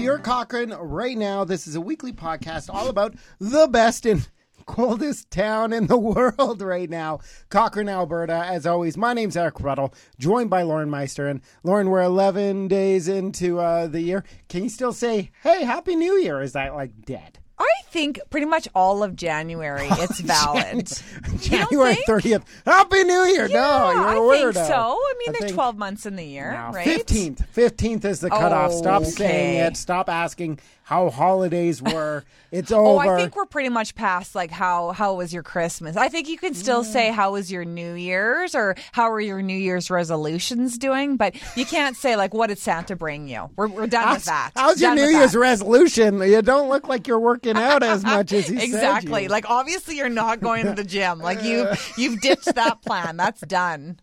your 0.00 0.18
Cochrane 0.18 0.70
right 0.72 1.16
now. 1.18 1.44
This 1.44 1.66
is 1.66 1.74
a 1.74 1.80
weekly 1.80 2.12
podcast 2.12 2.72
all 2.72 2.88
about 2.88 3.14
the 3.38 3.68
best 3.68 4.06
and 4.06 4.28
coldest 4.66 5.30
town 5.30 5.72
in 5.72 5.86
the 5.86 5.98
world 5.98 6.62
right 6.62 6.88
now, 6.88 7.20
Cochrane, 7.50 7.88
Alberta. 7.88 8.44
As 8.46 8.66
always, 8.66 8.96
my 8.96 9.12
name's 9.12 9.36
Eric 9.36 9.60
Ruddle, 9.60 9.92
joined 10.18 10.50
by 10.50 10.62
Lauren 10.62 10.88
Meister. 10.88 11.28
And 11.28 11.40
Lauren, 11.62 11.90
we're 11.90 12.02
11 12.02 12.68
days 12.68 13.08
into 13.08 13.58
uh, 13.58 13.86
the 13.86 14.00
year. 14.00 14.24
Can 14.48 14.62
you 14.62 14.70
still 14.70 14.92
say, 14.92 15.30
hey, 15.42 15.64
Happy 15.64 15.96
New 15.96 16.14
Year? 16.14 16.40
Is 16.40 16.52
that 16.52 16.74
like 16.74 17.04
dead? 17.04 17.38
I 17.62 17.82
think 17.90 18.18
pretty 18.30 18.46
much 18.46 18.68
all 18.74 19.02
of 19.02 19.14
January 19.16 19.86
it's 19.90 20.20
valid. 20.20 20.90
January 21.40 21.96
thirtieth. 22.06 22.42
Happy 22.66 23.04
New 23.04 23.22
Year! 23.24 23.46
Yeah, 23.48 23.56
no, 23.60 23.90
you're 23.92 24.32
I 24.32 24.48
a 24.48 24.52
think 24.52 24.54
so. 24.66 24.72
I 24.72 25.14
mean, 25.18 25.28
I 25.28 25.32
there's 25.32 25.44
think- 25.44 25.54
12 25.54 25.76
months 25.78 26.06
in 26.06 26.16
the 26.16 26.24
year, 26.24 26.52
No, 26.52 26.70
right? 26.72 26.84
Fifteenth. 26.84 27.44
Fifteenth 27.50 28.04
is 28.04 28.20
the 28.20 28.30
cutoff. 28.30 28.72
Stop 28.72 29.04
saying 29.04 29.58
it. 29.58 29.76
Stop 29.76 30.08
asking 30.08 30.58
how 30.92 31.08
holidays 31.08 31.80
were. 31.80 32.24
It's 32.52 32.70
over. 32.70 32.86
Oh. 32.86 32.98
I 32.98 33.16
think 33.16 33.34
we're 33.34 33.46
pretty 33.46 33.70
much 33.70 33.94
past 33.94 34.34
like 34.34 34.50
how 34.50 34.92
how 34.92 35.14
was 35.14 35.32
your 35.32 35.42
Christmas? 35.42 35.96
I 35.96 36.10
think 36.10 36.28
you 36.28 36.36
can 36.36 36.52
still 36.52 36.84
say 36.84 37.10
how 37.10 37.32
was 37.32 37.50
your 37.50 37.64
New 37.64 37.94
Year's 37.94 38.54
or 38.54 38.76
how 38.92 39.10
are 39.10 39.22
your 39.22 39.40
New 39.40 39.56
Year's 39.56 39.90
resolutions 39.90 40.76
doing, 40.76 41.16
but 41.16 41.34
you 41.56 41.64
can't 41.64 41.96
say 41.96 42.14
like 42.14 42.34
what 42.34 42.48
did 42.48 42.58
Santa 42.58 42.94
bring 42.94 43.26
you? 43.26 43.48
We're 43.56 43.68
we're 43.68 43.86
done 43.86 44.12
with 44.12 44.26
that. 44.26 44.50
how's 44.54 44.82
your 44.82 44.94
New 44.94 45.06
Year's 45.06 45.32
that. 45.32 45.38
resolution? 45.38 46.20
You 46.20 46.42
don't 46.42 46.68
look 46.68 46.88
like 46.88 47.06
you're 47.06 47.18
working 47.18 47.56
out 47.56 47.82
as 47.82 48.04
much 48.14 48.34
as 48.34 48.50
you 48.50 48.58
said 48.58 48.64
exactly. 48.64 49.22
you. 49.22 49.28
Like 49.30 49.48
obviously 49.48 49.96
you're 49.96 50.10
not 50.10 50.40
going 50.42 50.66
to 50.66 50.74
the 50.74 50.84
gym. 50.84 51.20
Like 51.20 51.42
you 51.42 51.68
you've 51.96 52.20
ditched 52.20 52.54
that 52.54 52.82
plan. 52.82 53.16
That's 53.16 53.40
done. 53.40 53.98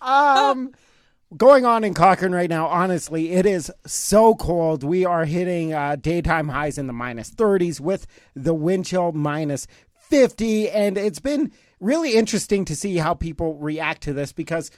Um, 0.00 0.72
going 1.36 1.64
on 1.64 1.84
in 1.84 1.94
Cochrane 1.94 2.32
right 2.32 2.50
now, 2.50 2.66
honestly, 2.66 3.32
it 3.32 3.46
is 3.46 3.70
so 3.86 4.34
cold. 4.34 4.82
We 4.84 5.04
are 5.04 5.24
hitting 5.24 5.72
uh, 5.72 5.96
daytime 5.96 6.48
highs 6.48 6.78
in 6.78 6.86
the 6.86 6.92
minus 6.92 7.30
30s 7.30 7.80
with 7.80 8.06
the 8.34 8.54
wind 8.54 8.86
chill 8.86 9.12
minus 9.12 9.66
50. 9.94 10.70
And 10.70 10.98
it's 10.98 11.20
been 11.20 11.52
really 11.80 12.14
interesting 12.14 12.64
to 12.66 12.76
see 12.76 12.96
how 12.96 13.14
people 13.14 13.56
react 13.56 14.02
to 14.02 14.12
this 14.12 14.32
because 14.32 14.70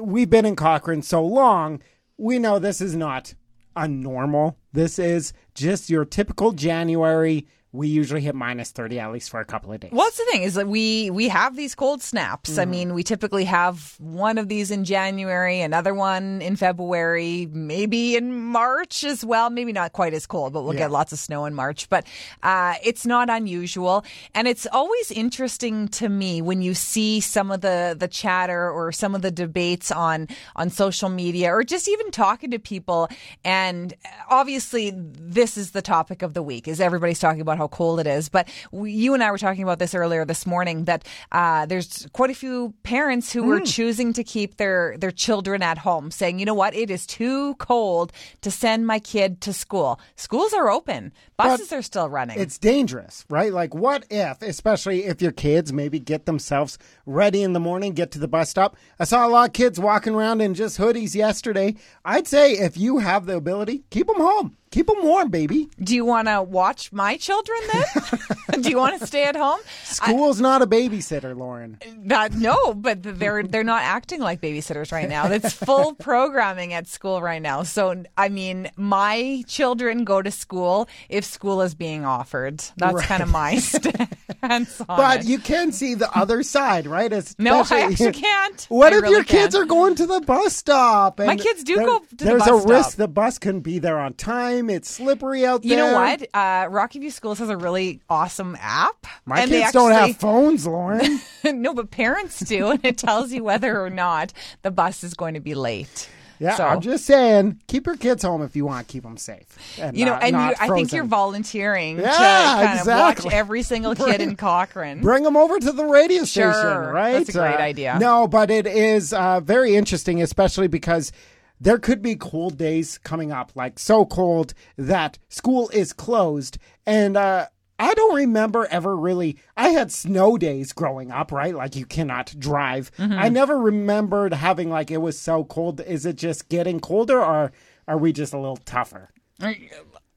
we've 0.00 0.30
been 0.30 0.46
in 0.46 0.56
Cochrane 0.56 1.02
so 1.02 1.24
long. 1.24 1.82
We 2.16 2.38
know 2.38 2.58
this 2.58 2.80
is 2.80 2.94
not 2.94 3.34
a 3.74 3.88
normal. 3.88 4.58
This 4.72 4.98
is 4.98 5.32
just 5.54 5.90
your 5.90 6.04
typical 6.04 6.52
January. 6.52 7.46
We 7.74 7.88
usually 7.88 8.20
hit 8.20 8.34
minus 8.34 8.70
30 8.70 9.00
at 9.00 9.12
least 9.12 9.30
for 9.30 9.40
a 9.40 9.46
couple 9.46 9.72
of 9.72 9.80
days. 9.80 9.92
Well, 9.92 10.04
that's 10.04 10.18
the 10.18 10.26
thing 10.30 10.42
is 10.42 10.54
that 10.54 10.68
we 10.68 11.08
we 11.10 11.28
have 11.28 11.56
these 11.56 11.74
cold 11.74 12.02
snaps. 12.02 12.50
Mm-hmm. 12.50 12.60
I 12.60 12.64
mean, 12.66 12.92
we 12.94 13.02
typically 13.02 13.44
have 13.46 13.94
one 13.98 14.36
of 14.36 14.48
these 14.48 14.70
in 14.70 14.84
January, 14.84 15.60
another 15.62 15.94
one 15.94 16.42
in 16.42 16.56
February, 16.56 17.48
maybe 17.50 18.14
in 18.14 18.30
March 18.32 19.04
as 19.04 19.24
well. 19.24 19.48
Maybe 19.48 19.72
not 19.72 19.92
quite 19.94 20.12
as 20.12 20.26
cold, 20.26 20.52
but 20.52 20.64
we'll 20.64 20.74
Yeah. 20.74 20.80
get 20.80 20.90
lots 20.90 21.12
of 21.14 21.18
snow 21.18 21.46
in 21.46 21.54
March. 21.54 21.88
But 21.88 22.06
uh, 22.42 22.74
it's 22.84 23.06
not 23.06 23.30
unusual, 23.30 24.04
and 24.34 24.46
it's 24.46 24.66
always 24.70 25.10
interesting 25.10 25.88
to 25.88 26.10
me 26.10 26.42
when 26.42 26.60
you 26.60 26.74
see 26.74 27.20
some 27.20 27.50
of 27.50 27.62
the 27.62 27.96
the 27.98 28.08
chatter 28.08 28.70
or 28.70 28.92
some 28.92 29.14
of 29.14 29.22
the 29.22 29.30
debates 29.30 29.90
on 29.90 30.28
on 30.56 30.68
social 30.68 31.08
media 31.08 31.50
or 31.54 31.64
just 31.64 31.88
even 31.88 32.10
talking 32.10 32.50
to 32.50 32.58
people. 32.58 33.08
And 33.46 33.94
obviously, 34.28 34.92
this 34.94 35.56
is 35.56 35.70
the 35.70 35.80
topic 35.82 36.20
of 36.20 36.34
the 36.34 36.42
week. 36.42 36.68
Is 36.68 36.78
everybody's 36.78 37.18
talking 37.18 37.40
about 37.40 37.61
how 37.62 37.68
cold 37.68 38.00
it 38.00 38.06
is? 38.06 38.28
But 38.28 38.48
we, 38.72 38.92
you 38.92 39.14
and 39.14 39.22
I 39.22 39.30
were 39.30 39.38
talking 39.38 39.62
about 39.62 39.78
this 39.78 39.94
earlier 39.94 40.24
this 40.24 40.44
morning. 40.46 40.84
That 40.86 41.06
uh, 41.30 41.66
there's 41.66 42.06
quite 42.12 42.30
a 42.30 42.34
few 42.34 42.74
parents 42.82 43.32
who 43.32 43.50
are 43.52 43.60
choosing 43.60 44.12
to 44.14 44.24
keep 44.24 44.56
their 44.56 44.96
their 44.98 45.10
children 45.12 45.62
at 45.62 45.78
home, 45.78 46.10
saying, 46.10 46.38
you 46.38 46.44
know 46.44 46.54
what, 46.54 46.74
it 46.74 46.90
is 46.90 47.06
too 47.06 47.54
cold 47.56 48.12
to 48.40 48.50
send 48.50 48.86
my 48.86 48.98
kid 48.98 49.40
to 49.42 49.52
school. 49.52 50.00
Schools 50.16 50.52
are 50.52 50.68
open, 50.70 51.12
buses 51.36 51.72
are 51.72 51.82
still 51.82 52.08
running. 52.08 52.38
it's 52.38 52.58
dangerous, 52.58 53.24
right? 53.28 53.52
Like, 53.52 53.74
what 53.74 54.04
if, 54.10 54.42
especially 54.42 55.04
if 55.04 55.22
your 55.22 55.32
kids 55.32 55.72
maybe 55.72 55.98
get 56.00 56.26
themselves 56.26 56.78
ready 57.06 57.42
in 57.42 57.52
the 57.52 57.60
morning, 57.60 57.92
get 57.92 58.10
to 58.12 58.18
the 58.18 58.28
bus 58.28 58.50
stop? 58.50 58.76
I 58.98 59.04
saw 59.04 59.26
a 59.26 59.30
lot 59.30 59.48
of 59.48 59.52
kids 59.52 59.78
walking 59.78 60.14
around 60.14 60.40
in 60.40 60.54
just 60.54 60.78
hoodies 60.78 61.14
yesterday. 61.14 61.76
I'd 62.04 62.26
say 62.26 62.52
if 62.52 62.76
you 62.76 62.98
have 62.98 63.26
the 63.26 63.36
ability, 63.36 63.84
keep 63.90 64.06
them 64.08 64.16
home. 64.16 64.56
Keep 64.72 64.86
them 64.86 65.02
warm, 65.02 65.28
baby. 65.28 65.68
Do 65.78 65.94
you 65.94 66.06
want 66.06 66.28
to 66.28 66.42
watch 66.42 66.92
my 66.92 67.18
children 67.18 67.58
then? 67.72 68.62
Do 68.62 68.70
you 68.70 68.78
want 68.78 68.98
to 68.98 69.06
stay 69.06 69.24
at 69.24 69.36
home? 69.36 69.60
School's 69.84 70.40
not 70.40 70.62
a 70.62 70.66
babysitter, 70.66 71.36
Lauren. 71.36 71.78
Not, 71.98 72.32
no, 72.32 72.72
but 72.72 73.02
they're 73.02 73.42
they're 73.42 73.64
not 73.64 73.82
acting 73.82 74.20
like 74.20 74.40
babysitters 74.40 74.90
right 74.90 75.08
now. 75.08 75.30
It's 75.30 75.52
full 75.68 75.94
programming 75.94 76.72
at 76.72 76.86
school 76.86 77.20
right 77.20 77.42
now. 77.42 77.64
So 77.64 78.02
I 78.16 78.30
mean, 78.30 78.70
my 78.76 79.44
children 79.46 80.04
go 80.04 80.22
to 80.22 80.30
school 80.30 80.88
if 81.10 81.24
school 81.26 81.60
is 81.60 81.74
being 81.74 82.06
offered. 82.06 82.64
That's 82.78 83.02
kind 83.02 83.22
of 83.22 83.28
my 83.28 83.56
stance 83.58 84.08
on 84.42 84.66
But 84.86 85.20
it. 85.20 85.26
you 85.26 85.38
can 85.38 85.72
see 85.72 85.94
the 85.94 86.10
other 86.16 86.42
side, 86.42 86.86
right? 86.86 87.12
No, 87.38 87.64
I 87.70 87.80
actually 87.82 88.12
can't. 88.12 88.64
What 88.68 88.92
I 88.92 88.96
if 88.96 89.02
really 89.02 89.14
your 89.16 89.24
kids 89.24 89.54
can't. 89.54 89.64
are 89.64 89.66
going 89.66 89.94
to 89.96 90.06
the 90.06 90.20
bus 90.20 90.54
stop? 90.56 91.18
and 91.20 91.26
My 91.26 91.36
kids 91.36 91.62
do 91.64 91.76
there- 91.76 91.86
go 91.86 91.98
to 92.00 92.16
the 92.16 92.24
There's 92.24 92.44
bus 92.44 92.64
a 92.64 92.68
risk 92.68 92.96
the 92.96 93.08
bus 93.08 93.38
couldn't 93.38 93.60
be 93.60 93.78
there 93.78 93.98
on 93.98 94.14
time. 94.14 94.70
It's 94.70 94.90
slippery 94.90 95.44
out 95.46 95.62
there. 95.62 95.70
You 95.70 95.76
know 95.76 95.94
what? 95.94 96.26
Uh, 96.34 96.68
Rocky 96.70 96.98
View 96.98 97.10
Schools 97.10 97.38
has 97.38 97.48
a 97.48 97.56
really 97.56 98.00
awesome 98.08 98.56
app. 98.60 99.06
My 99.24 99.40
and 99.42 99.50
kids 99.50 99.72
they 99.72 99.78
don't 99.78 99.92
have 99.92 100.16
phones, 100.16 100.66
Lauren. 100.66 101.20
no, 101.44 101.74
but 101.74 101.90
parents 101.90 102.40
do, 102.40 102.70
and 102.70 102.84
it 102.84 102.98
tells 102.98 103.32
you 103.32 103.44
whether 103.44 103.80
or 103.82 103.90
not 103.90 104.32
the 104.62 104.70
bus 104.70 105.04
is 105.04 105.14
going 105.14 105.34
to 105.34 105.40
be 105.40 105.54
late. 105.54 106.08
Yeah, 106.42 106.56
So- 106.56 106.64
I'm 106.66 106.80
just 106.80 107.04
saying, 107.04 107.60
keep 107.68 107.86
your 107.86 107.96
kids 107.96 108.22
home 108.24 108.42
if 108.42 108.56
you 108.56 108.64
want. 108.64 108.88
to 108.88 108.92
Keep 108.92 109.04
them 109.04 109.16
safe. 109.16 109.46
And 109.80 109.96
You 109.96 110.04
know, 110.06 110.12
not- 110.14 110.22
and 110.24 110.32
not 110.32 110.50
you, 110.50 110.56
I 110.60 110.68
think 110.74 110.92
you're 110.92 111.04
volunteering 111.04 111.98
Yeah, 111.98 112.10
to 112.10 112.16
kind 112.16 112.78
exactly. 112.80 112.92
of 113.20 113.24
watch 113.26 113.32
every 113.34 113.62
single 113.62 113.94
kid 113.94 114.20
in 114.20 114.34
Cochrane. 114.36 115.00
Bring 115.00 115.22
them 115.22 115.36
over 115.36 115.58
to 115.60 115.72
the 115.72 115.84
radio 115.84 116.24
Sure, 116.24 116.52
station, 116.52 116.78
right? 116.78 117.12
that's 117.12 117.28
a 117.28 117.32
great 117.32 117.60
idea. 117.60 117.96
No, 118.00 118.26
but 118.26 118.50
it 118.50 118.66
is 118.66 119.12
uh, 119.12 119.40
very 119.40 119.76
interesting, 119.76 120.20
especially 120.20 120.66
because 120.68 121.12
there 121.60 121.78
could 121.78 122.02
be 122.02 122.16
cold 122.16 122.58
days 122.58 122.98
coming 122.98 123.30
up, 123.30 123.52
like 123.54 123.78
so 123.78 124.04
cold 124.04 124.52
that 124.76 125.18
school 125.28 125.68
is 125.72 125.92
closed. 125.92 126.58
And 126.86 127.16
uh, 127.16 127.46
I 127.82 127.94
don't 127.94 128.14
remember 128.14 128.66
ever 128.70 128.96
really. 128.96 129.36
I 129.56 129.70
had 129.70 129.90
snow 129.90 130.38
days 130.38 130.72
growing 130.72 131.10
up, 131.10 131.32
right? 131.32 131.54
Like 131.54 131.74
you 131.76 131.84
cannot 131.84 132.34
drive. 132.38 132.92
Mm-hmm. 132.96 133.18
I 133.18 133.28
never 133.28 133.58
remembered 133.58 134.32
having 134.34 134.70
like 134.70 134.90
it 134.90 134.98
was 134.98 135.18
so 135.18 135.44
cold. 135.44 135.80
Is 135.80 136.06
it 136.06 136.16
just 136.16 136.48
getting 136.48 136.78
colder, 136.80 137.20
or 137.22 137.50
are 137.88 137.98
we 137.98 138.12
just 138.12 138.32
a 138.32 138.38
little 138.38 138.56
tougher? 138.58 139.10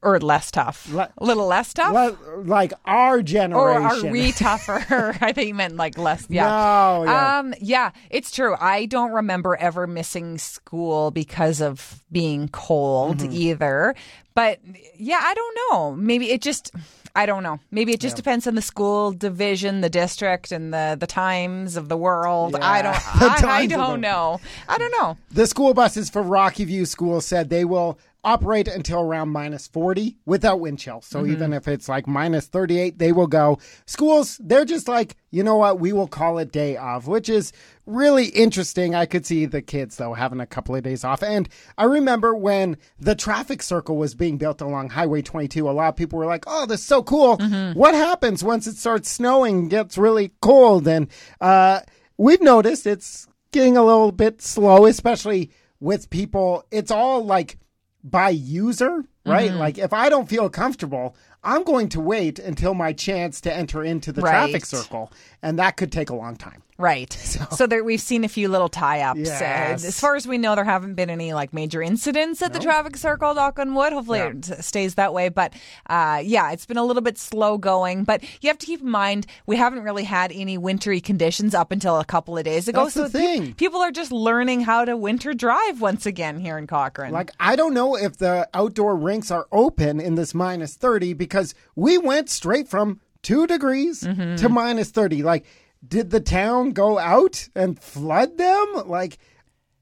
or 0.02 0.20
less 0.20 0.52
tough. 0.52 0.88
Le- 0.94 1.12
a 1.18 1.26
little 1.26 1.48
less 1.48 1.74
tough? 1.74 1.92
Le- 1.92 2.42
like 2.44 2.74
our 2.86 3.24
generation, 3.24 3.54
or 3.54 3.72
are 3.72 4.12
we 4.12 4.32
tougher? 4.48 5.18
I 5.20 5.32
think 5.32 5.48
you 5.48 5.56
meant 5.56 5.78
like 5.78 5.98
less. 5.98 6.28
Yeah. 6.30 6.44
No, 6.48 7.04
yeah. 7.06 7.40
Um, 7.40 7.54
yeah, 7.60 7.90
it's 8.12 8.30
true. 8.30 8.56
I 8.60 8.86
don't 8.86 9.12
remember 9.12 9.56
ever 9.56 9.88
missing 9.88 10.38
school 10.38 11.10
because 11.10 11.60
of 11.62 12.04
being 12.12 12.50
cold 12.50 13.18
Mm-hmm. 13.18 13.32
either. 13.34 13.96
But 14.36 14.60
yeah, 14.98 15.22
I 15.24 15.34
don't 15.34 15.58
know. 15.72 15.96
Maybe 15.96 16.30
it 16.30 16.44
just. 16.44 16.72
I 17.16 17.26
don't 17.26 17.44
know. 17.44 17.60
Maybe 17.72 17.94
it 17.94 18.02
just 18.02 18.18
depends 18.18 18.46
on 18.46 18.56
the 18.56 18.62
school 18.62 19.12
division, 19.12 19.80
the 19.80 19.90
district, 19.90 20.52
and 20.52 20.74
the 20.74 20.98
the 21.00 21.08
times 21.08 21.78
of 21.78 21.88
the 21.88 21.96
world. 21.96 22.56
I 22.58 22.82
don't. 22.82 22.94
I, 23.22 23.62
I 23.62 23.66
don't 23.68 24.02
know. 24.02 24.42
I 24.68 24.78
don't 24.78 24.92
know. 24.92 25.18
The 25.32 25.48
school 25.48 25.74
buses 25.74 26.10
for 26.10 26.22
Rocky 26.22 26.66
View 26.66 26.86
School 26.86 27.22
said 27.22 27.50
they 27.50 27.64
will 27.64 27.98
operate 28.26 28.68
until 28.68 29.00
around 29.00 29.30
minus 29.30 29.68
40 29.68 30.18
without 30.26 30.60
wind 30.60 30.80
chill. 30.80 31.02
So 31.02 31.22
Mm-hmm. 31.22 31.32
even 31.32 31.54
if 31.54 31.68
it's 31.68 31.88
like 31.88 32.08
minus 32.08 32.48
38, 32.48 32.98
they 33.00 33.12
will 33.14 33.28
go. 33.28 33.60
Schools, 33.86 34.42
they're 34.44 34.66
just 34.66 34.88
like, 34.88 35.16
you 35.32 35.44
know 35.44 35.56
what, 35.56 35.80
we 35.80 35.94
will 35.94 36.08
call 36.08 36.40
it 36.40 36.52
day 36.52 36.76
off, 36.76 37.08
which 37.08 37.30
is 37.30 37.54
really 37.86 38.26
interesting. 38.28 38.96
I 38.96 39.06
could 39.06 39.26
see 39.26 39.46
the 39.46 39.62
kids, 39.62 39.98
though, 39.98 40.14
having 40.14 40.40
a 40.40 40.46
couple 40.46 40.76
of 40.76 40.84
days 40.84 41.04
off. 41.04 41.22
And 41.24 41.48
I 41.78 41.84
remember 41.86 42.36
when 42.36 42.78
the 43.00 43.16
traffic 43.16 43.62
circle 43.62 43.96
was 43.98 44.16
being 44.16 44.38
built 44.38 44.60
along 44.60 44.90
Highway 44.90 45.22
22, 45.22 45.70
a 45.70 45.72
lot 45.72 45.90
of 45.90 45.96
people 45.96 46.18
were 46.20 46.26
like, 46.26 46.46
oh, 46.48 46.66
this 46.66 46.82
is 46.82 46.86
so 46.86 47.04
cool. 47.04 47.38
Mm-hmm. 47.38 47.78
What 47.78 47.94
happens 47.94 48.44
once 48.44 48.66
it 48.68 48.76
starts 48.78 49.10
snowing, 49.10 49.70
gets 49.70 49.98
really 49.98 50.32
cold? 50.42 50.88
And 50.88 51.08
uh, 51.40 51.82
we've 52.18 52.42
noticed 52.42 52.88
it's 52.88 53.28
getting 53.52 53.78
a 53.78 53.84
little 53.86 54.12
bit 54.12 54.42
slow, 54.42 54.86
especially 54.86 55.52
with 55.80 56.10
people. 56.10 56.66
It's 56.72 56.92
all 56.92 57.24
like 57.24 57.58
by 58.06 58.30
user, 58.30 59.04
right? 59.26 59.50
Mm-hmm. 59.50 59.60
Like 59.60 59.78
if 59.80 59.92
I 59.92 60.10
don't 60.10 60.30
feel 60.30 60.48
comfortable, 60.50 61.16
I'm 61.44 61.64
going 61.64 61.90
to 61.90 62.00
wait 62.00 62.38
until 62.40 62.74
my 62.76 62.94
chance 62.94 63.42
to 63.42 63.54
enter 63.54 63.84
into 63.84 64.12
the 64.12 64.22
Right. 64.22 64.32
traffic 64.32 64.66
circle, 64.66 65.12
and 65.42 65.58
that 65.60 65.76
could 65.76 65.92
take 65.92 66.10
a 66.12 66.16
long 66.16 66.36
time. 66.36 66.62
Right. 66.78 67.12
So, 67.56 67.68
there, 67.68 67.84
we've 67.84 68.02
seen 68.02 68.24
a 68.26 68.28
few 68.28 68.50
little 68.50 68.68
tie-ups. 68.70 69.20
Uh, 69.20 69.22
Yes. 69.40 69.86
as 69.86 70.00
far 70.00 70.16
as 70.16 70.28
we 70.28 70.38
know, 70.38 70.56
there 70.56 70.64
haven't 70.66 70.96
been 70.96 71.10
any 71.10 71.34
like 71.34 71.54
major 71.54 71.82
incidents 71.82 72.42
at 72.42 72.52
the 72.54 72.60
traffic 72.60 72.98
circle. 72.98 73.34
Knock 73.34 73.60
on 73.60 73.76
wood. 73.76 73.94
Hopefully, 73.94 74.20
Yeah. 74.20 74.30
it 74.30 74.64
stays 74.64 74.96
that 74.96 75.14
way. 75.14 75.30
But 75.30 75.54
uh, 75.90 76.22
yeah, 76.24 76.52
it's 76.52 76.66
been 76.66 76.78
a 76.78 76.84
little 76.84 77.02
bit 77.02 77.18
slow 77.18 77.58
going. 77.58 78.04
But 78.04 78.24
you 78.42 78.50
have 78.50 78.58
to 78.58 78.66
keep 78.66 78.82
in 78.82 78.90
mind 78.90 79.26
we 79.46 79.56
haven't 79.58 79.84
really 79.84 80.04
had 80.04 80.32
any 80.34 80.58
wintry 80.58 81.00
conditions 81.00 81.54
up 81.56 81.72
until 81.72 82.00
a 82.00 82.06
couple 82.06 82.38
of 82.38 82.44
days 82.44 82.68
ago. 82.68 82.84
That's 82.84 82.96
the 82.96 83.10
so 83.10 83.18
pe- 83.20 83.26
thing. 83.40 83.54
people 83.54 83.80
are 83.82 83.92
just 83.92 84.12
learning 84.12 84.62
how 84.62 84.84
to 84.86 84.98
winter 84.98 85.34
drive 85.34 85.80
once 85.82 86.06
again 86.06 86.40
here 86.40 86.58
in 86.58 86.68
Cochrane. 86.68 87.12
Like, 87.14 87.32
I 87.40 87.56
don't 87.56 87.74
know 87.74 87.96
if 87.96 88.18
the 88.18 88.50
outdoor 88.54 88.96
rinks 88.98 89.32
are 89.32 89.48
open 89.52 90.00
in 90.02 90.16
this 90.16 90.34
minus 90.34 90.76
30 90.76 91.14
because 91.14 91.54
we 91.76 91.98
went 91.98 92.30
straight 92.30 92.68
from 92.68 93.00
two 93.22 93.48
degrees 93.48 94.02
Mm-hmm. 94.04 94.36
to 94.38 94.50
minus 94.50 94.90
30. 94.92 95.24
Like, 95.24 95.46
did 95.88 96.10
the 96.12 96.20
town 96.20 96.72
go 96.72 96.98
out 97.00 97.48
and 97.56 97.80
flood 97.80 98.38
them? 98.38 98.66
Like, 98.86 99.18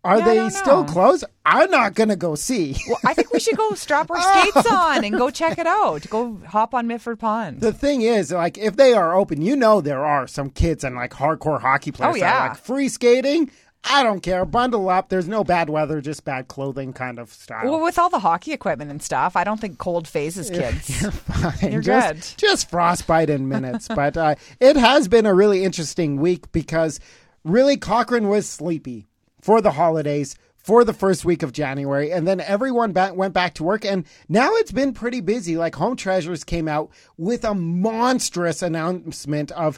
are 0.04 0.20
Yeah, 0.20 0.26
they 0.26 0.50
still 0.50 0.84
closed? 0.84 1.24
I'm 1.46 1.72
not 1.72 1.94
going 1.96 2.10
to 2.10 2.16
go 2.18 2.36
see. 2.36 2.76
Well, 2.90 2.98
I 3.06 3.14
think 3.14 3.32
we 3.32 3.40
should 3.40 3.56
go 3.56 3.74
strap 3.74 4.12
our 4.12 4.22
skates 4.22 4.68
on 4.72 5.04
and 5.06 5.16
go 5.18 5.30
check 5.30 5.58
it 5.58 5.68
out. 5.68 6.10
Go 6.10 6.40
hop 6.48 6.74
on 6.74 6.88
Mitford 6.88 7.20
Pond. 7.20 7.62
The 7.62 7.72
thing 7.72 8.02
is, 8.02 8.32
like, 8.32 8.58
if 8.58 8.76
they 8.76 8.94
are 8.94 9.14
open, 9.16 9.42
you 9.42 9.56
know 9.56 9.80
there 9.80 10.04
are 10.06 10.28
some 10.28 10.50
kids 10.50 10.84
and 10.84 10.96
like 10.96 11.12
hardcore 11.12 11.62
hockey 11.62 11.92
players 11.92 12.16
Oh, 12.16 12.20
that 12.20 12.26
are 12.26 12.44
yeah. 12.46 12.48
like 12.50 12.58
free 12.58 12.90
skating. 12.90 13.50
I 13.86 14.02
don't 14.04 14.22
care. 14.22 14.46
Bundle 14.46 14.90
up. 14.90 15.10
There's 15.10 15.28
no 15.28 15.44
bad 15.44 15.70
weather, 15.70 16.00
just 16.02 16.24
bad 16.24 16.48
clothing 16.48 16.94
kind 16.94 17.20
of 17.20 17.32
style. 17.32 17.70
well, 17.70 17.82
with 17.82 18.00
all 18.00 18.10
the 18.10 18.20
hockey 18.20 18.54
equipment 18.54 18.90
and 18.92 19.02
stuff, 19.02 19.36
I 19.36 19.44
don't 19.44 19.60
think 19.60 19.78
cold 19.78 20.08
phases 20.08 20.50
kids. 20.50 21.02
You're 21.02 21.12
fine. 21.12 21.72
You're 21.72 21.82
just, 21.82 22.38
good. 22.38 22.48
Just 22.48 22.70
frostbite 22.70 23.30
in 23.30 23.50
minutes. 23.50 23.88
but 23.94 24.16
uh, 24.18 24.36
it 24.60 24.78
has 24.78 25.08
been 25.08 25.26
a 25.26 25.34
really 25.34 25.64
interesting 25.64 26.18
week 26.18 26.52
because 26.52 27.00
really 27.44 27.78
Cochrane 27.78 28.30
was 28.30 28.48
sleepy 28.48 29.08
for 29.42 29.60
the 29.62 29.72
holidays 29.72 30.36
for 30.56 30.86
the 30.86 30.94
first 30.94 31.26
week 31.26 31.44
of 31.44 31.52
January. 31.52 32.10
And 32.10 32.26
then 32.26 32.40
everyone 32.40 32.94
ba- 32.94 33.14
went 33.14 33.34
back 33.34 33.54
to 33.56 33.66
work. 33.66 33.84
And 33.84 34.06
now 34.30 34.50
it's 34.54 34.72
been 34.72 34.94
pretty 34.94 35.20
busy. 35.20 35.58
Like 35.58 35.76
Home 35.76 35.98
Treasures 35.98 36.46
came 36.46 36.70
out 36.70 36.90
with 37.18 37.44
a 37.44 37.54
monstrous 37.54 38.62
announcement 38.62 39.52
of 39.52 39.78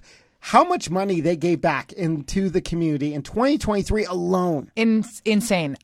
how 0.50 0.63
much 0.63 0.92
money 0.92 1.21
they 1.21 1.36
gave 1.36 1.59
back 1.59 1.92
into 1.94 2.50
the 2.51 2.62
community 2.62 3.13
in 3.15 3.24
2023 3.24 4.06
alone. 4.06 4.71
In, 4.75 5.03
insane. 5.25 5.75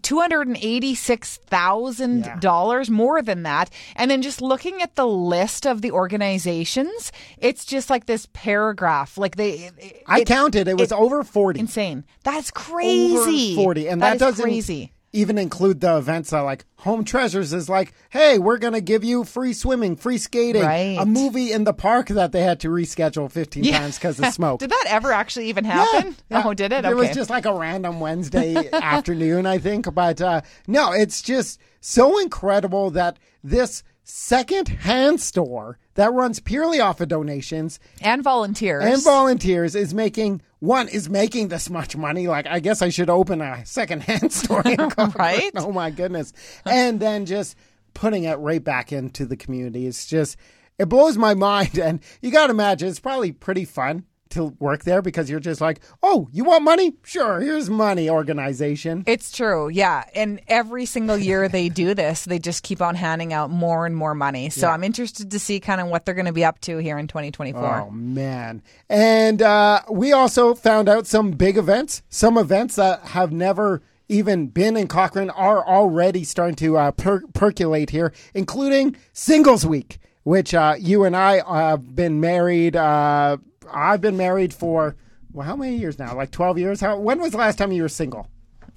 Two 0.00 0.20
hundred 0.20 0.48
and 0.48 0.56
eighty-six 0.62 1.36
thousand 1.48 2.24
Yeah. 2.24 2.38
dollars, 2.40 2.88
more 2.88 3.20
than 3.20 3.42
that. 3.42 3.68
And 3.94 4.10
then 4.10 4.22
just 4.22 4.40
looking 4.40 4.80
at 4.80 4.96
the 4.96 5.06
list 5.06 5.66
of 5.66 5.82
the 5.82 5.90
organizations, 5.90 7.12
it's 7.38 7.64
just 7.66 7.90
like 7.90 8.06
this 8.06 8.26
paragraph. 8.32 9.18
Like 9.18 9.36
they, 9.36 9.70
it- 9.78 10.02
I 10.06 10.24
counted, 10.24 10.66
it 10.66 10.78
was 10.78 10.92
over 10.92 11.22
40. 11.22 11.60
insane. 11.60 12.04
That's 12.24 12.50
crazy. 12.50 13.52
over 13.52 13.62
40 13.64 13.88
and 13.88 14.02
that, 14.02 14.18
doesn't 14.18 14.42
crazy. 14.42 14.92
Even 15.12 15.36
include 15.38 15.80
the 15.80 15.96
events 15.98 16.30
that 16.30 16.40
like 16.40 16.64
home 16.76 17.04
treasures 17.04 17.52
is 17.52 17.68
like 17.68 17.92
hey 18.10 18.38
we're 18.38 18.56
gonna 18.58 18.80
give 18.80 19.04
you 19.04 19.24
free 19.24 19.52
swimming 19.52 19.94
free 19.94 20.16
skating 20.18 20.62
Right. 20.62 20.96
a 20.98 21.04
movie 21.04 21.52
in 21.52 21.64
the 21.64 21.72
park 21.74 22.08
that 22.08 22.32
they 22.32 22.42
had 22.42 22.60
to 22.60 22.68
reschedule 22.68 23.30
15 23.30 23.64
times 23.72 23.98
because 23.98 24.18
of 24.18 24.26
smoke 24.32 24.60
Did 24.60 24.70
that 24.70 24.84
ever 24.88 25.12
actually 25.12 25.48
even 25.50 25.64
happen? 25.64 26.16
Yeah. 26.30 26.42
Oh, 26.44 26.54
did 26.54 26.72
it? 26.72 26.84
It 26.84 26.96
was 26.96 27.10
just 27.10 27.30
like 27.30 27.44
a 27.46 27.54
random 27.54 28.00
Wednesday 28.00 28.70
afternoon, 28.72 29.44
I 29.46 29.58
think. 29.58 29.92
But 29.94 30.20
uh, 30.20 30.40
no, 30.66 30.92
it's 30.92 31.20
just 31.22 31.60
so 31.80 32.18
incredible 32.18 32.90
that 32.92 33.18
this 33.44 33.82
second-hand 34.04 35.20
store 35.20 35.78
that 35.94 36.12
runs 36.12 36.40
purely 36.40 36.80
off 36.80 37.00
of 37.00 37.08
donations 37.08 37.78
and 38.00 38.22
volunteers. 38.22 38.82
and 38.84 39.02
volunteers 39.04 39.74
is 39.74 39.92
making 39.94 40.40
one 40.62 40.86
is 40.86 41.10
making 41.10 41.48
this 41.48 41.68
much 41.68 41.96
money. 41.96 42.28
Like 42.28 42.46
I 42.46 42.60
guess 42.60 42.82
I 42.82 42.88
should 42.88 43.10
open 43.10 43.40
a 43.42 43.66
secondhand 43.66 44.32
store. 44.32 44.62
Right? 45.16 45.50
Oh 45.56 45.72
my 45.72 45.90
goodness! 45.90 46.32
And 46.64 47.00
then 47.00 47.26
just 47.26 47.56
putting 47.94 48.24
it 48.24 48.34
right 48.38 48.62
back 48.62 48.92
into 48.92 49.26
the 49.26 49.36
community. 49.36 49.86
It's 49.86 50.06
just 50.06 50.36
it 50.78 50.88
blows 50.88 51.18
my 51.18 51.34
mind. 51.50 51.78
And 51.78 52.00
you 52.20 52.30
got 52.30 52.46
to 52.46 52.52
imagine 52.52 52.88
it's 52.88 53.00
probably 53.00 53.32
pretty 53.32 53.64
fun 53.64 54.04
to 54.32 54.54
work 54.58 54.84
there 54.84 55.02
because 55.02 55.30
you're 55.30 55.40
just 55.40 55.60
like, 55.60 55.80
oh, 56.02 56.28
you 56.32 56.44
want 56.44 56.64
money? 56.64 56.94
Sure, 57.04 57.40
here's 57.40 57.70
money. 57.70 58.10
Organization. 58.10 59.04
It's 59.06 59.30
true, 59.30 59.68
yeah. 59.68 60.04
And 60.14 60.40
every 60.48 60.86
single 60.86 61.16
year 61.16 61.48
they 61.48 61.68
do 61.68 61.94
this, 61.94 62.24
they 62.24 62.38
just 62.38 62.62
keep 62.62 62.80
on 62.82 62.94
handing 62.94 63.32
out 63.32 63.50
more 63.50 63.86
and 63.86 63.96
more 63.96 64.14
money. 64.14 64.50
So 64.50 64.68
I'm 64.68 64.84
interested 64.84 65.30
to 65.30 65.38
see 65.38 65.60
kind 65.60 65.80
of 65.80 65.88
what 65.88 66.04
they're 66.04 66.14
going 66.14 66.26
to 66.26 66.32
be 66.32 66.44
up 66.44 66.60
to 66.62 66.78
here 66.78 66.98
in 66.98 67.06
2024. 67.06 67.80
Oh 67.80 67.90
man! 67.90 68.62
And 68.88 69.40
uh, 69.40 69.82
we 69.90 70.12
also 70.12 70.54
found 70.54 70.88
out 70.88 71.06
some 71.06 71.32
big 71.32 71.56
events, 71.56 72.02
some 72.08 72.36
events 72.36 72.76
that 72.76 73.00
have 73.08 73.32
never 73.32 73.82
even 74.08 74.48
been 74.48 74.76
in 74.76 74.86
Cochrane 74.88 75.30
are 75.30 75.66
already 75.66 76.24
starting 76.24 76.56
to 76.56 76.76
uh, 76.76 76.90
per- 76.92 77.26
percolate 77.32 77.90
here, 77.90 78.12
including 78.34 78.96
Singles 79.12 79.64
Week, 79.64 79.98
which 80.22 80.54
uh, 80.54 80.74
you 80.78 81.04
and 81.04 81.16
I 81.16 81.42
have 81.48 81.94
been 81.94 82.20
married. 82.20 82.76
Uh, 82.76 83.38
I've 83.72 84.00
been 84.00 84.16
married 84.16 84.52
for 84.54 84.96
well, 85.32 85.46
how 85.46 85.56
many 85.56 85.76
years 85.76 85.98
now? 85.98 86.14
Like 86.14 86.30
twelve 86.30 86.58
years. 86.58 86.80
How? 86.80 86.98
When 86.98 87.20
was 87.20 87.32
the 87.32 87.38
last 87.38 87.56
time 87.58 87.72
you 87.72 87.82
were 87.82 87.88
single? 87.88 88.28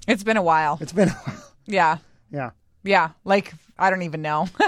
It's 0.08 0.22
been 0.22 0.36
a 0.36 0.42
while. 0.42 0.78
It's 0.80 0.92
been. 0.92 1.08
a 1.08 1.12
while. 1.12 1.42
Yeah. 1.68 1.98
yeah. 2.30 2.50
Yeah. 2.84 3.10
Like, 3.24 3.52
I 3.76 3.90
don't 3.90 4.02
even 4.02 4.22
know. 4.22 4.48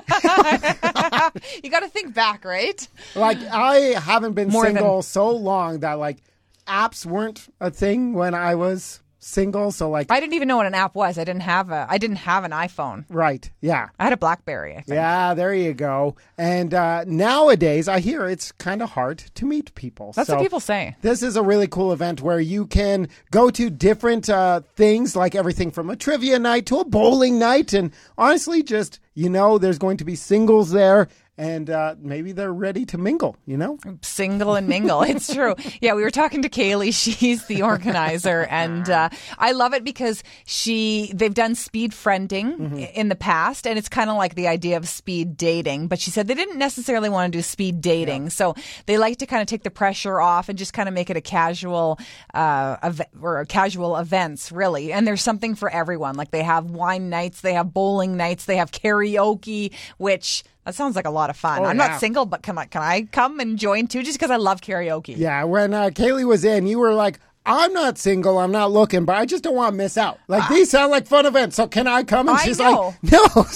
you 1.62 1.70
got 1.70 1.80
to 1.80 1.88
think 1.88 2.12
back, 2.12 2.44
right? 2.44 2.88
Like 3.14 3.38
I 3.42 3.76
haven't 4.00 4.32
been 4.32 4.48
More 4.48 4.64
than- 4.64 4.74
single 4.74 5.02
so 5.02 5.30
long 5.30 5.78
that 5.80 5.94
like 6.00 6.18
apps 6.66 7.06
weren't 7.06 7.46
a 7.60 7.70
thing 7.70 8.14
when 8.14 8.34
I 8.34 8.56
was 8.56 9.00
single. 9.18 9.70
So 9.72 9.90
like 9.90 10.10
I 10.10 10.20
didn't 10.20 10.34
even 10.34 10.48
know 10.48 10.56
what 10.56 10.66
an 10.66 10.74
app 10.74 10.94
was. 10.94 11.18
I 11.18 11.24
didn't 11.24 11.42
have 11.42 11.70
a 11.70 11.86
I 11.88 11.98
didn't 11.98 12.16
have 12.16 12.44
an 12.44 12.50
iPhone. 12.52 13.04
right, 13.08 13.50
yeah. 13.60 13.88
I 13.98 14.04
had 14.04 14.12
a 14.12 14.16
BlackBerry, 14.16 14.72
I 14.72 14.82
think. 14.82 14.88
Yeah, 14.96 15.34
there 15.34 15.54
you 15.54 15.74
go. 15.74 16.16
And 16.36 16.72
uh, 16.74 17.04
nowadays, 17.06 17.88
I 17.88 18.00
hear 18.00 18.26
it's 18.26 18.52
kind 18.52 18.82
of 18.82 18.90
hard 18.90 19.18
to 19.34 19.44
meet 19.46 19.74
people. 19.74 20.12
That's 20.12 20.28
So 20.28 20.36
what 20.36 20.42
people 20.42 20.60
say. 20.60 20.96
This 21.02 21.22
is 21.22 21.36
a 21.36 21.42
really 21.42 21.66
cool 21.66 21.92
event 21.92 22.20
where 22.20 22.40
you 22.40 22.66
can 22.66 23.08
go 23.30 23.50
to 23.50 23.70
different 23.70 24.28
uh, 24.30 24.60
things, 24.76 25.14
like 25.16 25.34
everything 25.34 25.70
from 25.70 25.90
a 25.90 25.96
trivia 25.96 26.38
night 26.38 26.66
to 26.66 26.78
a 26.78 26.84
bowling 26.84 27.38
night, 27.38 27.72
and 27.72 27.92
honestly, 28.16 28.62
just 28.62 29.00
you 29.14 29.28
know, 29.28 29.58
there's 29.58 29.78
going 29.78 29.96
to 29.96 30.04
be 30.04 30.14
singles 30.14 30.70
there, 30.70 31.08
and 31.38 31.70
uh, 31.70 31.94
maybe 32.00 32.32
they're 32.32 32.52
ready 32.52 32.84
to 32.86 32.98
mingle. 32.98 33.36
You 33.46 33.56
know, 33.56 33.78
single 34.02 34.56
and 34.56 34.68
mingle. 34.68 35.02
It's 35.02 35.32
true. 35.34 35.54
Yeah, 35.80 35.94
we 35.94 36.02
were 36.02 36.10
talking 36.10 36.42
to 36.42 36.48
Kaylee. 36.50 36.92
She's 37.18 37.46
the 37.46 37.62
organizer, 37.62 38.42
and 38.50 38.90
uh, 38.90 39.08
I 39.38 39.52
love 39.52 39.72
it 39.72 39.84
because 39.84 40.22
she 40.44 41.12
they've 41.14 41.32
done 41.32 41.54
speed 41.54 41.92
friending 41.92 42.76
i- 42.76 42.90
in 42.94 43.08
the 43.08 43.14
past, 43.16 43.66
and 43.66 43.78
it's 43.78 43.88
kind 43.88 44.10
of 44.10 44.16
like 44.16 44.34
the 44.34 44.48
idea 44.48 44.76
of 44.76 44.88
speed 44.88 45.36
dating. 45.36 45.88
But 45.88 46.00
she 46.00 46.10
said 46.10 46.26
they 46.26 46.34
didn't 46.34 46.58
necessarily 46.58 47.08
want 47.08 47.32
to 47.32 47.38
do 47.38 47.42
speed 47.42 47.80
dating, 47.80 48.30
so 48.30 48.54
they 48.86 48.98
like 48.98 49.18
to 49.18 49.26
kind 49.26 49.40
of 49.40 49.46
take 49.46 49.62
the 49.62 49.70
pressure 49.70 50.20
off 50.20 50.48
and 50.48 50.58
just 50.58 50.72
kind 50.72 50.88
of 50.88 50.94
make 50.94 51.08
it 51.08 51.16
a 51.16 51.20
casual 51.20 51.98
uh, 52.34 52.76
ev- 52.82 53.00
or 53.22 53.38
a 53.40 53.46
casual 53.46 53.96
events, 53.96 54.50
really. 54.50 54.92
And 54.92 55.06
there's 55.06 55.22
something 55.22 55.54
for 55.54 55.70
everyone. 55.70 56.16
Like 56.16 56.32
they 56.32 56.42
have 56.42 56.70
wine 56.70 57.08
nights, 57.10 57.40
they 57.42 57.52
have 57.54 57.72
bowling 57.72 58.16
nights, 58.16 58.46
they 58.46 58.56
have 58.56 58.72
karaoke, 58.72 59.72
which. 59.98 60.42
That 60.68 60.74
sounds 60.74 60.96
like 60.96 61.06
a 61.06 61.10
lot 61.10 61.30
of 61.30 61.36
fun. 61.38 61.60
Oh, 61.60 61.64
I'm 61.64 61.78
yeah. 61.78 61.88
not 61.88 61.98
single, 61.98 62.26
but 62.26 62.42
can 62.42 62.58
I 62.58 62.66
can 62.66 62.82
I 62.82 63.04
come 63.10 63.40
and 63.40 63.58
join 63.58 63.86
too? 63.86 64.02
Just 64.02 64.18
because 64.18 64.30
I 64.30 64.36
love 64.36 64.60
karaoke. 64.60 65.16
yeah. 65.16 65.44
When 65.44 65.72
uh, 65.72 65.84
Kaylee 65.84 66.26
was 66.26 66.44
in, 66.44 66.66
you 66.66 66.78
were 66.78 66.92
like. 66.92 67.20
I'm 67.46 67.72
not 67.72 67.96
single. 67.96 68.36
I'm 68.36 68.52
not 68.52 68.72
looking, 68.72 69.06
but 69.06 69.16
I 69.16 69.24
just 69.24 69.42
don't 69.42 69.54
want 69.54 69.72
to 69.72 69.76
miss 69.78 69.96
out. 69.96 70.18
Like 70.28 70.46
these 70.50 70.68
sound 70.68 70.90
like 70.90 71.06
fun 71.06 71.24
events. 71.24 71.56
So 71.56 71.66
can 71.66 71.86
I 71.86 72.02
come? 72.02 72.28
And 72.28 72.36
I 72.36 72.44
she's 72.44 72.58
know. 72.58 72.94
like, 73.02 73.10
no, 73.10 73.46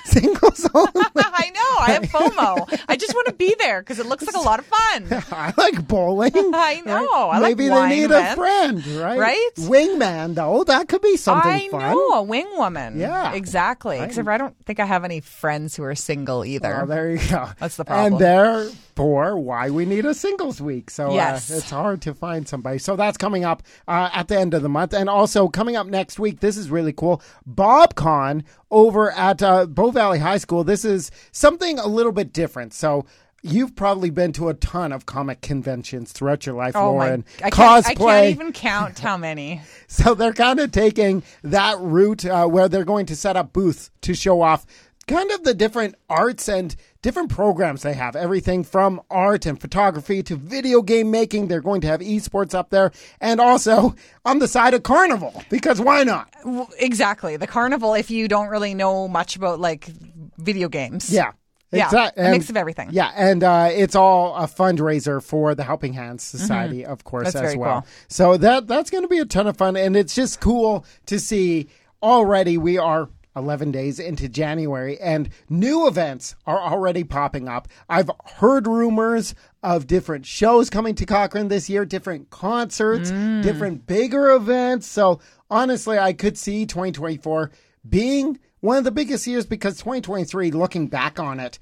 singles 0.04 0.68
only. 0.74 0.90
I 1.16 1.50
know. 1.50 1.76
I 1.80 1.90
have 1.92 2.02
FOMO. 2.04 2.80
I 2.88 2.96
just 2.96 3.14
want 3.14 3.28
to 3.28 3.32
be 3.34 3.54
there 3.58 3.80
because 3.80 3.98
it 3.98 4.06
looks 4.06 4.26
like 4.26 4.34
a 4.36 4.40
lot 4.40 4.58
of 4.58 4.66
fun. 4.66 5.06
I 5.32 5.52
like 5.56 5.86
bowling. 5.86 6.32
I 6.34 6.82
know. 6.84 7.30
I 7.30 7.38
like 7.38 7.56
Maybe 7.56 7.68
they 7.68 7.88
need 7.88 8.04
events. 8.04 8.32
a 8.32 8.36
friend, 8.36 8.86
right? 9.00 9.18
Right? 9.18 9.50
Wingman, 9.56 10.34
though, 10.34 10.64
that 10.64 10.88
could 10.88 11.00
be 11.02 11.16
something 11.16 11.50
I 11.50 11.68
fun. 11.68 11.80
know 11.94 12.10
a 12.14 12.22
wing 12.22 12.48
woman. 12.56 12.98
Yeah. 12.98 13.32
exactly. 13.32 13.98
Except 13.98 14.24
for 14.24 14.32
I 14.32 14.38
don't 14.38 14.56
think 14.66 14.80
I 14.80 14.84
have 14.84 15.04
any 15.04 15.20
friends 15.20 15.76
who 15.76 15.84
are 15.84 15.94
single 15.94 16.44
either. 16.44 16.82
Oh, 16.82 16.86
there 16.86 17.10
you 17.12 17.18
go. 17.30 17.48
That's 17.58 17.76
the 17.76 17.84
problem. 17.84 18.14
And 18.14 18.20
therefore, 18.20 19.38
why 19.38 19.70
we 19.70 19.86
need 19.86 20.04
a 20.04 20.14
singles 20.14 20.60
week. 20.60 20.90
So 20.90 21.14
Yes. 21.14 21.50
uh, 21.50 21.54
it's 21.56 21.70
hard 21.70 22.02
to 22.02 22.14
find 22.14 22.46
somebody. 22.48 22.78
So 22.78 22.96
that's 22.96 23.16
coming 23.16 23.44
up 23.44 23.62
uh, 23.88 24.10
at 24.12 24.28
the 24.28 24.38
end 24.38 24.54
of 24.54 24.62
the 24.62 24.68
month. 24.68 24.92
And 24.92 25.08
also 25.08 25.48
coming 25.48 25.76
up 25.76 25.86
next 25.86 26.18
week, 26.18 26.40
this 26.40 26.56
is 26.56 26.70
really 26.70 26.92
cool. 26.92 27.22
BobCon 27.48 28.44
over 28.70 29.10
at 29.12 29.42
uh, 29.42 29.66
Bow 29.66 29.90
Valley 29.90 30.18
High 30.18 30.38
School. 30.38 30.64
This 30.64 30.84
is 30.84 31.10
something 31.32 31.78
a 31.78 31.86
little 31.86 32.12
bit 32.12 32.32
different. 32.32 32.74
So 32.74 33.06
You've 33.42 33.74
probably 33.74 34.10
been 34.10 34.34
to 34.34 34.50
a 34.50 34.54
ton 34.54 34.92
of 34.92 35.06
comic 35.06 35.40
conventions 35.40 36.12
throughout 36.12 36.44
your 36.44 36.54
life, 36.54 36.76
Oh 36.76 36.92
Lauren. 36.92 37.24
my! 37.40 37.46
I 37.46 37.50
can't, 37.50 37.86
I 37.86 37.94
can't 37.94 38.26
even 38.26 38.52
count 38.52 38.98
how 38.98 39.16
many. 39.16 39.62
So 39.88 40.14
they're 40.14 40.32
kind 40.34 40.60
of 40.60 40.70
taking 40.70 41.22
that 41.42 41.76
route 41.80 42.24
uh, 42.24 42.46
where 42.46 42.68
they're 42.68 42.84
going 42.84 43.06
to 43.06 43.16
set 43.16 43.36
up 43.36 43.52
booths 43.52 43.90
to 44.02 44.14
show 44.14 44.40
off 44.40 44.64
kind 45.10 45.30
of 45.32 45.42
the 45.44 45.52
different 45.52 45.94
arts 46.08 46.48
and 46.48 46.74
different 47.02 47.28
programs 47.30 47.82
they 47.82 47.92
have. 47.94 48.16
Everything 48.16 48.64
from 48.64 49.00
art 49.10 49.44
and 49.44 49.60
photography 49.60 50.22
to 50.22 50.36
video 50.36 50.80
game 50.80 51.10
making. 51.10 51.48
They're 51.48 51.60
going 51.60 51.80
to 51.82 51.86
have 51.88 52.00
esports 52.00 52.54
up 52.54 52.70
there. 52.70 52.92
And 53.20 53.40
also 53.40 53.94
on 54.24 54.38
the 54.38 54.48
side 54.48 54.72
of 54.74 54.82
carnival, 54.84 55.42
because 55.50 55.80
why 55.80 56.04
not? 56.04 56.32
Exactly. 56.78 57.36
The 57.36 57.46
carnival, 57.46 57.94
if 57.94 58.10
you 58.10 58.28
don't 58.28 58.48
really 58.48 58.72
know 58.74 59.08
much 59.08 59.36
about 59.36 59.60
like 59.60 59.90
video 60.38 60.68
games. 60.68 61.10
Yeah. 61.12 61.32
Yeah, 61.72 61.84
Exact- 61.86 62.18
a 62.18 62.30
mix 62.32 62.50
of 62.50 62.56
everything. 62.56 62.88
Yeah, 62.90 63.12
and 63.14 63.44
uh, 63.44 63.68
it's 63.70 63.94
all 63.94 64.34
a 64.34 64.48
fundraiser 64.48 65.22
for 65.22 65.54
the 65.54 65.62
Helping 65.62 65.92
Hands 65.92 66.20
Society, 66.20 66.84
of 66.84 67.04
course, 67.04 67.28
Mm-hmm. 67.28 67.38
That's 67.38 67.52
as 67.52 67.56
well. 67.56 67.82
cool. 67.82 67.88
So 68.08 68.36
that 68.38 68.66
that's 68.66 68.90
going 68.90 69.04
to 69.04 69.08
be 69.08 69.18
a 69.18 69.24
ton 69.24 69.46
of 69.46 69.56
fun, 69.56 69.76
and 69.76 69.96
it's 69.96 70.12
just 70.12 70.40
cool 70.40 70.84
to 71.06 71.20
see. 71.20 71.68
Already, 72.02 72.58
we 72.58 72.76
are 72.78 73.08
11 73.36 73.70
days 73.70 73.98
into 73.98 74.28
January, 74.28 74.98
and 75.00 75.28
new 75.48 75.86
events 75.86 76.34
are 76.46 76.60
already 76.60 77.04
popping 77.04 77.48
up. 77.48 77.68
I've 77.88 78.10
heard 78.36 78.66
rumors 78.66 79.34
of 79.62 79.86
different 79.86 80.26
shows 80.26 80.68
coming 80.70 80.94
to 80.96 81.06
Cochrane 81.06 81.48
this 81.48 81.70
year, 81.70 81.84
different 81.84 82.30
concerts, 82.30 83.10
Mm. 83.12 83.42
different 83.42 83.86
bigger 83.86 84.30
events. 84.30 84.86
So 84.86 85.20
honestly, 85.50 85.98
I 85.98 86.12
could 86.12 86.36
see 86.36 86.66
2024 86.66 87.50
being 87.88 88.38
one 88.60 88.76
of 88.76 88.84
the 88.84 88.90
biggest 88.90 89.26
years 89.26 89.46
because 89.46 89.78
2023, 89.78 90.50
looking 90.50 90.88
back 90.88 91.18
on 91.20 91.40
it, 91.40 91.58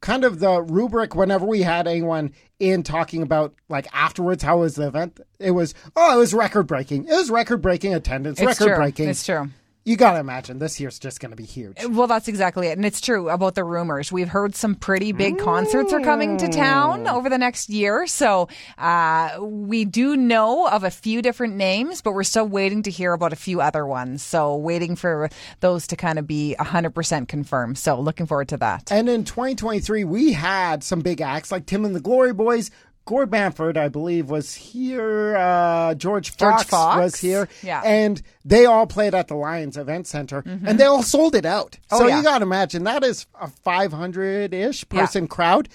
kind 0.00 0.24
of 0.24 0.38
the 0.40 0.60
rubric 0.62 1.16
whenever 1.16 1.46
we 1.46 1.62
had 1.62 1.88
anyone 1.88 2.30
in 2.60 2.82
talking 2.82 3.22
about 3.22 3.54
like 3.70 3.88
afterwards 3.94 4.42
how 4.42 4.58
was 4.58 4.74
the 4.74 4.86
event 4.86 5.18
it 5.40 5.50
was 5.52 5.72
oh 5.96 6.14
it 6.14 6.18
was 6.18 6.34
record 6.34 6.66
breaking 6.66 7.04
it 7.04 7.12
was 7.12 7.30
record 7.30 7.62
breaking 7.62 7.94
attendance 7.94 8.38
record 8.40 8.76
breaking 8.76 9.08
It's 9.08 9.24
true. 9.24 9.48
You 9.86 9.96
gotta 9.96 10.18
imagine 10.18 10.58
this 10.58 10.78
year's 10.78 10.98
just 10.98 11.20
gonna 11.20 11.36
be 11.36 11.44
huge 11.44 11.76
Well, 11.88 12.06
that's 12.06 12.28
exactly 12.28 12.66
it. 12.66 12.76
And 12.76 12.84
it's 12.84 13.00
true 13.00 13.30
about 13.30 13.54
the 13.54 13.64
rumors. 13.64 14.12
We've 14.12 14.28
heard 14.28 14.54
some 14.54 14.74
pretty 14.74 15.12
big 15.12 15.38
concerts 15.38 15.92
are 15.94 16.00
coming 16.00 16.36
to 16.38 16.48
town 16.48 17.06
over 17.06 17.30
the 17.30 17.38
next 17.38 17.70
year. 17.70 18.06
So 18.06 18.48
uh, 18.76 19.38
we 19.40 19.84
do 19.84 20.16
know 20.16 20.66
of 20.68 20.84
a 20.84 20.90
few 20.90 21.22
different 21.22 21.54
names, 21.56 22.02
but 22.02 22.12
we're 22.12 22.24
still 22.24 22.46
waiting 22.46 22.82
to 22.82 22.90
hear 22.90 23.12
about 23.12 23.32
a 23.32 23.36
few 23.36 23.60
other 23.60 23.86
ones. 23.86 24.22
So 24.22 24.56
waiting 24.56 24.96
for 24.96 25.30
those 25.60 25.86
to 25.88 25.96
kind 25.96 26.18
of 26.18 26.26
be 26.26 26.54
100% 26.58 27.28
confirmed. 27.28 27.78
So 27.78 27.98
looking 28.00 28.26
forward 28.26 28.48
to 28.48 28.56
that. 28.58 28.90
and 28.92 29.08
in 29.08 29.24
2023 29.24 30.04
we 30.04 30.32
had 30.32 30.82
some 30.82 31.00
big 31.00 31.20
acts 31.20 31.52
like 31.52 31.64
tim 31.66 31.84
and 31.84 31.94
the 31.94 32.00
glory 32.00 32.32
boys 32.32 32.70
Gord 33.06 33.30
Bamford, 33.30 33.76
I 33.78 33.88
believe, 33.88 34.28
was 34.28 34.52
here. 34.52 35.36
Uh, 35.36 35.94
George, 35.94 36.30
Fox 36.30 36.64
Fox? 36.64 37.00
was 37.00 37.16
here. 37.16 37.48
Yeah. 37.62 37.80
And 37.84 38.20
they 38.44 38.66
all 38.66 38.86
played 38.86 39.14
at 39.14 39.28
the 39.28 39.36
Lions 39.36 39.76
Event 39.76 40.08
Center 40.08 40.42
and 40.44 40.78
they 40.78 40.84
all 40.84 41.04
sold 41.04 41.36
it 41.36 41.46
out. 41.46 41.78
Oh, 41.92 42.00
so 42.00 42.06
yeah. 42.08 42.18
you 42.18 42.24
got 42.24 42.38
to 42.38 42.42
imagine 42.42 42.82
that 42.84 43.04
is 43.04 43.26
a 43.40 43.46
500 43.46 44.52
ish 44.52 44.88
person 44.88 45.28
crowd. 45.28 45.68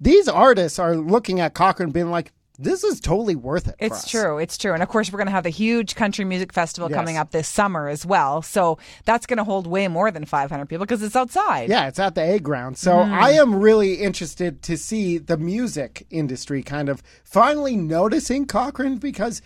These 0.00 0.28
artists 0.28 0.78
are 0.78 0.96
looking 0.96 1.40
at 1.40 1.54
Cochrane 1.54 1.90
being 1.90 2.10
like, 2.10 2.32
this 2.56 2.82
is 2.84 3.00
totally 3.00 3.34
worth 3.36 3.68
it. 3.68 3.74
It's 3.78 4.04
us." 4.04 4.10
true. 4.10 4.38
It's 4.38 4.56
true. 4.58 4.72
And 4.74 4.82
of 4.82 4.88
course, 4.88 5.12
we're 5.12 5.18
going 5.18 5.26
to 5.26 5.32
have 5.32 5.44
the 5.44 5.50
huge 5.50 5.94
country 5.94 6.24
music 6.24 6.52
festival 6.52 6.90
Yes. 6.90 6.96
coming 6.96 7.16
up 7.16 7.30
this 7.30 7.48
summer 7.48 7.88
as 7.88 8.04
well. 8.06 8.42
So 8.42 8.78
that's 9.04 9.26
going 9.26 9.38
to 9.38 9.44
hold 9.44 9.66
way 9.66 9.88
more 9.88 10.10
than 10.10 10.24
500 10.24 10.66
people 10.68 10.84
because 10.86 11.02
it's 11.02 11.16
outside. 11.16 11.68
Yeah, 11.68 11.88
it's 11.88 11.98
at 11.98 12.14
the 12.14 12.22
A 12.22 12.38
ground. 12.38 12.78
So 12.78 13.02
Hmm. 13.04 13.12
I 13.12 13.32
am 13.32 13.54
really 13.54 13.94
interested 13.94 14.62
to 14.62 14.76
see 14.76 15.18
the 15.18 15.36
music 15.36 16.06
industry 16.10 16.62
kind 16.62 16.88
of 16.88 17.02
finally 17.24 17.76
noticing 17.76 18.46
Cochrane 18.46 18.96
because 18.98 19.42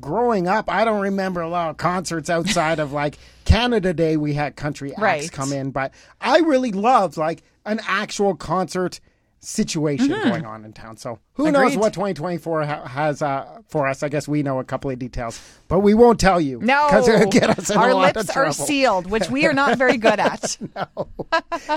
growing 0.00 0.48
up, 0.48 0.70
I 0.70 0.84
don't 0.84 1.00
remember 1.02 1.40
a 1.42 1.48
lot 1.48 1.70
of 1.70 1.76
concerts 1.76 2.30
outside 2.30 2.78
of 2.78 2.92
like 2.92 3.18
Canada 3.44 3.92
Day. 3.92 4.16
We 4.16 4.34
had 4.34 4.56
country 4.56 4.92
acts 4.92 5.02
Right. 5.02 5.32
come 5.32 5.52
in, 5.52 5.70
but 5.70 5.92
I 6.20 6.38
really 6.38 6.72
loved 6.72 7.16
like 7.16 7.42
an 7.66 7.80
actual 7.86 8.34
concert 8.34 9.00
situation 9.42 10.08
going 10.08 10.46
on 10.46 10.64
in 10.64 10.72
town. 10.72 10.96
So 10.96 11.18
who 11.34 11.50
knows 11.50 11.72
Mm-hmm. 11.72 11.80
What 11.80 11.92
2024 11.94 12.64
ha- 12.64 12.86
has 12.86 13.22
uh, 13.22 13.60
for 13.68 13.86
us? 13.88 14.02
I 14.02 14.08
guess 14.08 14.28
we 14.28 14.42
know 14.42 14.58
a 14.60 14.64
couple 14.64 14.90
of 14.90 14.98
details, 14.98 15.40
but 15.68 15.80
we 15.80 15.94
won't 15.94 16.20
tell 16.20 16.40
you. 16.40 16.60
No, 16.60 16.86
because 16.86 17.08
it'll 17.08 17.30
get 17.30 17.50
us 17.50 17.70
in 17.70 17.76
our 17.78 17.90
a 17.90 17.94
lot 17.94 18.14
lips 18.16 18.30
of 18.30 18.36
are 18.36 18.52
sealed, 18.52 19.10
which 19.10 19.28
we 19.30 19.46
are 19.46 19.52
not 19.52 19.78
very 19.78 19.96
good 19.96 20.20
at. 20.20 20.56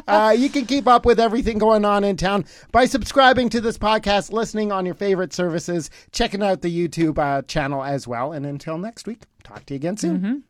Uh, 0.07 0.35
you 0.37 0.49
can 0.49 0.65
keep 0.65 0.87
up 0.87 1.05
with 1.05 1.19
everything 1.19 1.57
going 1.57 1.85
on 1.85 2.03
in 2.03 2.17
town 2.17 2.45
by 2.71 2.85
subscribing 2.85 3.49
to 3.49 3.61
this 3.61 3.77
podcast, 3.77 4.31
listening 4.31 4.71
on 4.71 4.85
your 4.85 4.95
favorite 4.95 5.33
services, 5.33 5.89
checking 6.11 6.43
out 6.43 6.61
the 6.61 6.87
YouTube 6.87 7.17
uh, 7.17 7.41
channel 7.43 7.83
as 7.83 8.07
well. 8.07 8.33
And 8.33 8.45
until 8.45 8.77
next 8.77 9.07
week, 9.07 9.23
talk 9.43 9.65
to 9.67 9.73
you 9.73 9.77
again 9.77 9.97
soon. 9.97 10.43